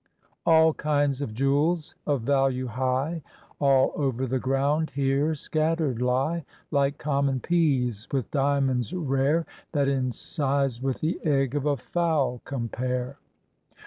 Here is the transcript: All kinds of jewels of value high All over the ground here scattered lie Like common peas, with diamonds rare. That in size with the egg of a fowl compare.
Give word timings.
All 0.47 0.73
kinds 0.73 1.21
of 1.21 1.35
jewels 1.35 1.93
of 2.07 2.21
value 2.23 2.65
high 2.65 3.21
All 3.59 3.91
over 3.95 4.25
the 4.25 4.39
ground 4.39 4.89
here 4.89 5.35
scattered 5.35 6.01
lie 6.01 6.43
Like 6.71 6.97
common 6.97 7.39
peas, 7.39 8.07
with 8.11 8.31
diamonds 8.31 8.93
rare. 8.95 9.45
That 9.73 9.87
in 9.87 10.11
size 10.11 10.81
with 10.81 11.01
the 11.01 11.23
egg 11.23 11.53
of 11.53 11.67
a 11.67 11.77
fowl 11.77 12.41
compare. 12.45 13.19